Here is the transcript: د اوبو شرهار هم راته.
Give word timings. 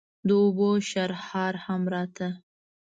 د 0.27 0.29
اوبو 0.43 0.69
شرهار 0.89 1.53
هم 1.65 1.81
راته. 1.93 2.27